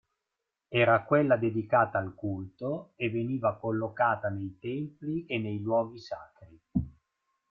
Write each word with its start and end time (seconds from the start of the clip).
Era 0.69 1.03
quella 1.03 1.37
dedicata 1.37 1.99
al 1.99 2.15
culto 2.15 2.93
e 2.95 3.11
veniva 3.11 3.57
collocata 3.57 4.29
nei 4.29 4.57
templi 4.59 5.27
e 5.27 5.37
nei 5.37 5.61
luoghi 5.61 5.99
sacri. 5.99 6.59